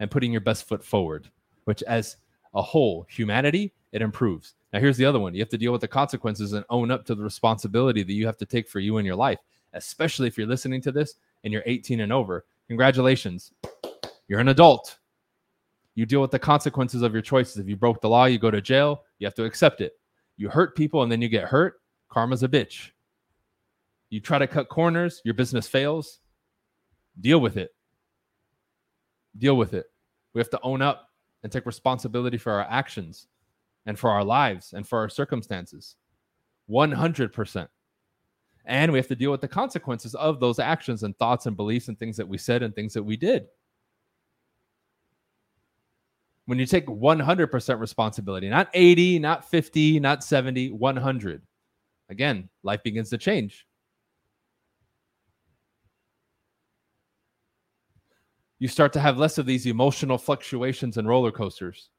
and 0.00 0.10
putting 0.10 0.32
your 0.32 0.40
best 0.40 0.66
foot 0.66 0.82
forward 0.82 1.30
which 1.64 1.82
as 1.84 2.16
a 2.54 2.62
whole, 2.62 3.06
humanity, 3.08 3.72
it 3.92 4.02
improves. 4.02 4.54
Now, 4.72 4.80
here's 4.80 4.96
the 4.96 5.04
other 5.04 5.18
one 5.18 5.34
you 5.34 5.40
have 5.40 5.48
to 5.50 5.58
deal 5.58 5.72
with 5.72 5.80
the 5.80 5.88
consequences 5.88 6.52
and 6.52 6.64
own 6.70 6.90
up 6.90 7.04
to 7.06 7.14
the 7.14 7.22
responsibility 7.22 8.02
that 8.02 8.12
you 8.12 8.26
have 8.26 8.36
to 8.38 8.46
take 8.46 8.68
for 8.68 8.80
you 8.80 8.98
in 8.98 9.06
your 9.06 9.16
life, 9.16 9.38
especially 9.72 10.26
if 10.26 10.36
you're 10.36 10.46
listening 10.46 10.80
to 10.82 10.92
this 10.92 11.14
and 11.42 11.52
you're 11.52 11.62
18 11.66 12.00
and 12.00 12.12
over. 12.12 12.44
Congratulations, 12.68 13.52
you're 14.28 14.40
an 14.40 14.48
adult. 14.48 14.98
You 15.94 16.06
deal 16.06 16.20
with 16.20 16.32
the 16.32 16.38
consequences 16.38 17.02
of 17.02 17.12
your 17.12 17.22
choices. 17.22 17.58
If 17.58 17.68
you 17.68 17.76
broke 17.76 18.00
the 18.00 18.08
law, 18.08 18.24
you 18.24 18.38
go 18.38 18.50
to 18.50 18.60
jail, 18.60 19.04
you 19.18 19.26
have 19.26 19.34
to 19.34 19.44
accept 19.44 19.80
it. 19.80 19.92
You 20.36 20.48
hurt 20.48 20.76
people 20.76 21.02
and 21.02 21.12
then 21.12 21.22
you 21.22 21.28
get 21.28 21.44
hurt, 21.44 21.80
karma's 22.08 22.42
a 22.42 22.48
bitch. 22.48 22.90
You 24.10 24.20
try 24.20 24.38
to 24.38 24.46
cut 24.46 24.68
corners, 24.68 25.20
your 25.24 25.34
business 25.34 25.68
fails, 25.68 26.20
deal 27.20 27.40
with 27.40 27.56
it. 27.56 27.74
Deal 29.38 29.56
with 29.56 29.74
it. 29.74 29.86
We 30.32 30.40
have 30.40 30.50
to 30.50 30.60
own 30.62 30.82
up 30.82 31.10
and 31.42 31.52
take 31.52 31.66
responsibility 31.66 32.38
for 32.38 32.52
our 32.52 32.66
actions 32.68 33.28
and 33.86 33.98
for 33.98 34.10
our 34.10 34.24
lives 34.24 34.72
and 34.72 34.86
for 34.86 34.98
our 34.98 35.08
circumstances. 35.08 35.96
100%. 36.70 37.68
And 38.66 38.92
we 38.92 38.98
have 38.98 39.08
to 39.08 39.16
deal 39.16 39.30
with 39.30 39.42
the 39.42 39.48
consequences 39.48 40.14
of 40.14 40.40
those 40.40 40.58
actions 40.58 41.02
and 41.02 41.16
thoughts 41.18 41.46
and 41.46 41.56
beliefs 41.56 41.88
and 41.88 41.98
things 41.98 42.16
that 42.16 42.26
we 42.26 42.38
said 42.38 42.62
and 42.62 42.74
things 42.74 42.94
that 42.94 43.02
we 43.02 43.16
did. 43.16 43.46
When 46.46 46.58
you 46.58 46.66
take 46.66 46.86
100% 46.86 47.80
responsibility, 47.80 48.48
not 48.48 48.68
80, 48.72 49.18
not 49.18 49.48
50, 49.50 50.00
not 50.00 50.24
70, 50.24 50.72
100. 50.72 51.42
Again, 52.10 52.48
life 52.62 52.82
begins 52.82 53.10
to 53.10 53.18
change. 53.18 53.66
You 58.64 58.68
start 58.68 58.94
to 58.94 58.98
have 58.98 59.18
less 59.18 59.36
of 59.36 59.44
these 59.44 59.66
emotional 59.66 60.16
fluctuations 60.16 60.96
and 60.96 61.06
roller 61.06 61.30
coasters. 61.30 61.90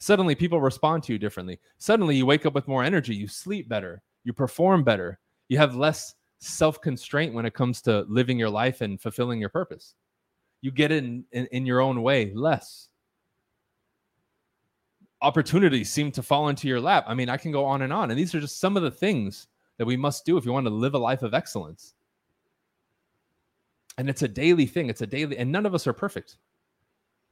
Suddenly, 0.00 0.34
people 0.34 0.60
respond 0.60 1.04
to 1.04 1.12
you 1.12 1.18
differently. 1.20 1.60
Suddenly, 1.78 2.16
you 2.16 2.26
wake 2.26 2.44
up 2.44 2.54
with 2.54 2.66
more 2.66 2.82
energy, 2.82 3.14
you 3.14 3.28
sleep 3.28 3.68
better, 3.68 4.02
you 4.24 4.32
perform 4.32 4.82
better, 4.82 5.20
you 5.48 5.58
have 5.58 5.76
less 5.76 6.16
self 6.40 6.80
constraint 6.80 7.32
when 7.32 7.46
it 7.46 7.54
comes 7.54 7.80
to 7.82 8.04
living 8.08 8.36
your 8.36 8.50
life 8.50 8.80
and 8.80 9.00
fulfilling 9.00 9.38
your 9.38 9.48
purpose. 9.48 9.94
You 10.60 10.72
get 10.72 10.90
in, 10.90 11.24
in, 11.30 11.46
in 11.52 11.66
your 11.66 11.80
own 11.80 12.02
way 12.02 12.32
less. 12.34 12.88
Opportunities 15.20 15.88
seem 15.88 16.10
to 16.10 16.20
fall 16.24 16.48
into 16.48 16.66
your 16.66 16.80
lap. 16.80 17.04
I 17.06 17.14
mean, 17.14 17.28
I 17.28 17.36
can 17.36 17.52
go 17.52 17.64
on 17.64 17.82
and 17.82 17.92
on. 17.92 18.10
And 18.10 18.18
these 18.18 18.34
are 18.34 18.40
just 18.40 18.58
some 18.58 18.76
of 18.76 18.82
the 18.82 18.90
things 18.90 19.46
that 19.78 19.86
we 19.86 19.96
must 19.96 20.26
do 20.26 20.36
if 20.36 20.44
you 20.44 20.52
want 20.52 20.66
to 20.66 20.70
live 20.74 20.94
a 20.94 20.98
life 20.98 21.22
of 21.22 21.32
excellence 21.32 21.94
and 23.98 24.08
it's 24.08 24.22
a 24.22 24.28
daily 24.28 24.66
thing. 24.66 24.88
It's 24.88 25.02
a 25.02 25.06
daily 25.06 25.38
and 25.38 25.50
none 25.50 25.66
of 25.66 25.74
us 25.74 25.86
are 25.86 25.92
perfect 25.92 26.36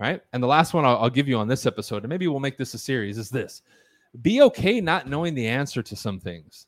right? 0.01 0.23
And 0.33 0.43
the 0.43 0.49
last 0.49 0.75
one 0.75 0.85
I'll, 0.85 0.97
I'll, 0.97 1.11
give 1.11 1.29
you 1.29 1.37
on 1.37 1.47
this 1.47 1.67
episode 1.67 2.03
and 2.03 2.09
maybe 2.09 2.27
we'll 2.27 2.41
make 2.41 2.57
this 2.57 2.75
a 2.75 2.79
series 2.79 3.19
is 3.19 3.29
this. 3.29 3.63
Be 4.23 4.43
okay 4.43 4.81
not 4.81 5.07
knowing 5.07 5.35
the 5.35 5.47
answer 5.47 5.83
to 5.83 5.95
some 5.95 6.19
things. 6.19 6.67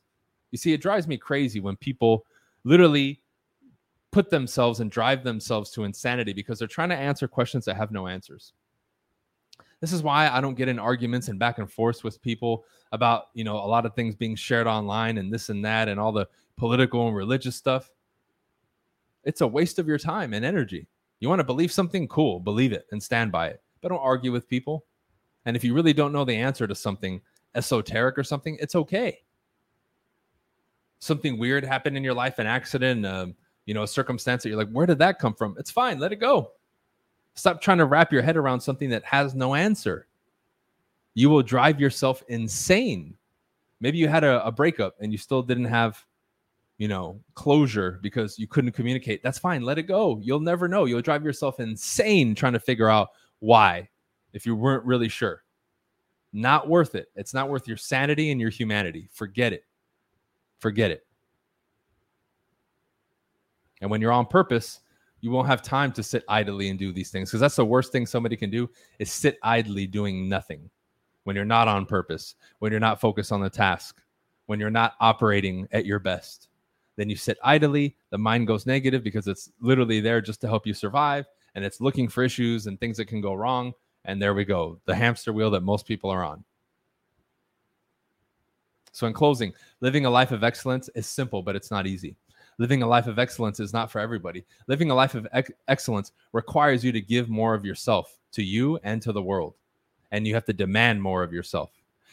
You 0.51 0.57
see 0.57 0.71
it 0.71 0.81
drives 0.81 1.07
me 1.07 1.17
crazy 1.17 1.59
when 1.59 1.75
people 1.75 2.25
literally 2.63 3.19
put 4.11 4.29
themselves 4.29 4.79
and 4.79 4.91
drive 4.91 5.23
themselves 5.23 5.71
to 5.71 5.83
insanity 5.83 6.31
because 6.31 6.59
they're 6.59 6.67
trying 6.67 6.89
to 6.89 6.95
answer 6.95 7.27
questions 7.27 7.65
that 7.65 7.75
have 7.75 7.91
no 7.91 8.07
answers. 8.07 8.53
This 9.81 9.91
is 9.91 10.01
why 10.01 10.29
i 10.29 10.39
don't 10.39 10.55
get 10.55 10.69
in 10.69 10.79
arguments 10.79 11.27
and 11.27 11.37
back 11.37 11.57
and 11.57 11.69
forth 11.69 12.05
with 12.05 12.21
people 12.21 12.63
about 12.93 13.25
you 13.33 13.43
know 13.43 13.57
a 13.57 13.67
lot 13.67 13.85
of 13.85 13.93
things 13.93 14.15
being 14.15 14.33
shared 14.33 14.65
online 14.65 15.17
and 15.17 15.29
this 15.29 15.49
and 15.49 15.65
that 15.65 15.89
and 15.89 15.99
all 15.99 16.13
the 16.13 16.25
political 16.55 17.05
and 17.07 17.17
religious 17.17 17.57
stuff 17.57 17.91
it's 19.23 19.41
a 19.41 19.47
waste 19.47 19.79
of 19.79 19.87
your 19.87 19.97
time 19.97 20.33
and 20.33 20.43
energy. 20.45 20.87
You 21.19 21.29
want 21.29 21.39
to 21.39 21.45
believe 21.45 21.71
something? 21.71 22.07
Cool, 22.07 22.39
believe 22.39 22.73
it 22.73 22.85
and 22.91 23.01
stand 23.01 23.31
by 23.31 23.47
it. 23.47 23.61
But 23.81 23.89
don't 23.89 23.99
argue 23.99 24.31
with 24.31 24.49
people. 24.49 24.85
And 25.45 25.55
if 25.55 25.63
you 25.63 25.73
really 25.73 25.93
don't 25.93 26.13
know 26.13 26.25
the 26.25 26.35
answer 26.35 26.67
to 26.67 26.75
something 26.75 27.21
esoteric 27.55 28.17
or 28.17 28.23
something, 28.23 28.57
it's 28.59 28.75
okay. 28.75 29.21
Something 30.99 31.37
weird 31.37 31.65
happened 31.65 31.97
in 31.97 32.03
your 32.03 32.13
life, 32.13 32.39
an 32.39 32.47
accident, 32.47 33.05
um, 33.05 33.35
you 33.65 33.73
know, 33.73 33.83
a 33.83 33.87
circumstance 33.87 34.43
that 34.43 34.49
you're 34.49 34.57
like, 34.57 34.71
where 34.71 34.85
did 34.85 34.99
that 34.99 35.19
come 35.19 35.33
from? 35.33 35.55
It's 35.57 35.71
fine, 35.71 35.99
let 35.99 36.11
it 36.11 36.17
go. 36.17 36.51
Stop 37.35 37.61
trying 37.61 37.79
to 37.79 37.85
wrap 37.85 38.13
your 38.13 38.21
head 38.21 38.37
around 38.37 38.61
something 38.61 38.89
that 38.89 39.03
has 39.03 39.35
no 39.35 39.55
answer. 39.55 40.07
you 41.15 41.29
will 41.29 41.43
drive 41.43 41.79
yourself 41.79 42.23
insane. 42.27 43.15
Maybe 43.79 43.97
you 43.97 44.07
had 44.07 44.23
a, 44.23 44.45
a 44.45 44.51
breakup 44.51 44.95
and 44.99 45.11
you 45.11 45.17
still 45.17 45.41
didn't 45.43 45.65
have, 45.65 46.03
you 46.77 46.87
know, 46.87 47.19
closure 47.35 47.99
because 48.01 48.37
you 48.39 48.47
couldn't 48.47 48.71
communicate. 48.71 49.21
That's 49.23 49.39
fine. 49.39 49.61
Let 49.61 49.77
it 49.77 49.83
go. 49.83 50.19
You'll 50.21 50.39
never 50.39 50.67
know. 50.67 50.85
You'll 50.85 51.01
drive 51.01 51.23
yourself 51.23 51.59
insane 51.59 52.35
trying 52.35 52.53
to 52.53 52.59
figure 52.59 52.89
out 52.89 53.09
why 53.39 53.89
if 54.33 54.45
you 54.45 54.55
weren't 54.55 54.85
really 54.85 55.09
sure. 55.09 55.43
Not 56.33 56.67
worth 56.67 56.95
it. 56.95 57.07
It's 57.15 57.33
not 57.33 57.49
worth 57.49 57.67
your 57.67 57.77
sanity 57.77 58.31
and 58.31 58.41
your 58.41 58.49
humanity. 58.49 59.07
Forget 59.11 59.53
it. 59.53 59.65
Forget 60.57 60.91
it. 60.91 61.05
And 63.81 63.91
when 63.91 64.01
you're 64.01 64.11
on 64.11 64.25
purpose, 64.25 64.79
you 65.21 65.29
won't 65.29 65.47
have 65.47 65.61
time 65.61 65.91
to 65.93 66.03
sit 66.03 66.23
idly 66.27 66.69
and 66.69 66.79
do 66.79 66.91
these 66.91 67.11
things 67.11 67.29
because 67.29 67.39
that's 67.39 67.55
the 67.55 67.65
worst 67.65 67.91
thing 67.91 68.05
somebody 68.05 68.35
can 68.35 68.49
do 68.49 68.69
is 68.99 69.11
sit 69.11 69.37
idly 69.43 69.87
doing 69.87 70.27
nothing 70.27 70.69
when 71.23 71.35
you're 71.35 71.45
not 71.45 71.67
on 71.67 71.85
purpose, 71.85 72.35
when 72.59 72.71
you're 72.71 72.79
not 72.79 72.99
focused 72.99 73.31
on 73.31 73.41
the 73.41 73.49
task, 73.49 74.01
when 74.47 74.59
you're 74.59 74.69
not 74.69 74.95
operating 74.99 75.67
at 75.71 75.85
your 75.85 75.99
best. 75.99 76.49
Then 76.95 77.09
you 77.09 77.15
sit 77.15 77.37
idly, 77.43 77.95
the 78.11 78.17
mind 78.17 78.47
goes 78.47 78.65
negative 78.65 79.03
because 79.03 79.27
it's 79.27 79.49
literally 79.59 79.99
there 79.99 80.21
just 80.21 80.41
to 80.41 80.47
help 80.47 80.67
you 80.67 80.73
survive 80.73 81.25
and 81.55 81.63
it's 81.63 81.81
looking 81.81 82.07
for 82.07 82.23
issues 82.23 82.67
and 82.67 82.79
things 82.79 82.97
that 82.97 83.05
can 83.05 83.21
go 83.21 83.33
wrong. 83.33 83.73
And 84.05 84.21
there 84.21 84.33
we 84.33 84.45
go, 84.45 84.79
the 84.85 84.95
hamster 84.95 85.31
wheel 85.33 85.51
that 85.51 85.61
most 85.61 85.85
people 85.85 86.09
are 86.09 86.23
on. 86.23 86.43
So, 88.91 89.07
in 89.07 89.13
closing, 89.13 89.53
living 89.81 90.05
a 90.05 90.09
life 90.09 90.31
of 90.31 90.43
excellence 90.43 90.89
is 90.93 91.07
simple, 91.07 91.41
but 91.41 91.55
it's 91.55 91.71
not 91.71 91.87
easy. 91.87 92.15
Living 92.59 92.83
a 92.83 92.87
life 92.87 93.07
of 93.07 93.17
excellence 93.17 93.59
is 93.59 93.73
not 93.73 93.91
for 93.91 93.99
everybody. 93.99 94.45
Living 94.67 94.91
a 94.91 94.95
life 94.95 95.15
of 95.15 95.27
ex- 95.33 95.51
excellence 95.67 96.11
requires 96.33 96.83
you 96.83 96.91
to 96.91 97.01
give 97.01 97.27
more 97.27 97.55
of 97.55 97.65
yourself 97.65 98.19
to 98.33 98.43
you 98.43 98.77
and 98.83 99.01
to 99.01 99.11
the 99.11 99.21
world. 99.21 99.55
And 100.11 100.27
you 100.27 100.35
have 100.35 100.45
to 100.45 100.53
demand 100.53 101.01
more 101.01 101.23
of 101.23 101.33
yourself. 101.33 101.71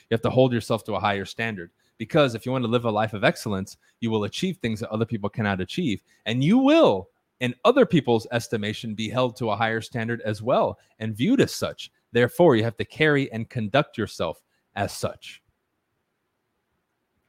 You 0.09 0.15
have 0.15 0.23
to 0.23 0.31
hold 0.31 0.55
yourself 0.55 0.85
to 0.85 0.95
a 0.95 1.01
higher 1.01 1.27
standard. 1.27 1.71
Because 2.01 2.35
if 2.35 2.47
you 2.47 2.51
want 2.51 2.65
to 2.65 2.71
live 2.71 2.87
a 2.87 2.91
life 2.91 3.13
of 3.13 3.25
excellence, 3.25 3.77
you 4.01 4.11
will 4.11 4.25
achieve 4.25 4.57
things 4.57 4.81
that 4.81 4.89
other 4.89 5.05
people 5.05 5.29
cannot 5.29 5.61
achieve. 5.61 6.03
And 6.25 6.43
you 6.43 6.57
will 6.57 7.11
in 7.41 7.55
other 7.65 7.87
people's 7.87 8.27
estimation, 8.33 8.95
be 8.95 9.09
held 9.09 9.37
to 9.37 9.51
a 9.51 9.57
higher 9.57 9.81
standard 9.81 10.21
as 10.23 10.43
well 10.43 10.79
and 10.99 11.17
viewed 11.17 11.41
as 11.41 11.55
such. 11.55 11.91
Therefore, 12.13 12.55
you 12.55 12.63
have 12.65 12.77
to 12.77 12.85
carry 12.85 13.31
and 13.33 13.49
conduct 13.49 13.99
yourself 13.99 14.43
as 14.77 14.93
such. 14.93 15.43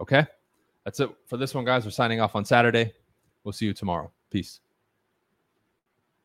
Okay? 0.01 0.25
That's 0.84 1.00
it 1.00 1.10
for 1.28 1.38
this 1.38 1.54
one, 1.54 1.66
guys. 1.66 1.86
We're 1.86 1.92
signing 1.92 2.20
off 2.20 2.36
on 2.36 2.44
Saturday. 2.44 2.94
We'll 3.44 3.54
see 3.54 3.66
you 3.66 3.74
tomorrow. 3.74 4.12
Peace. 4.30 4.60